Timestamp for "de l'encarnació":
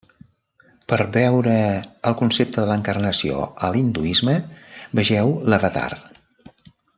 2.63-3.45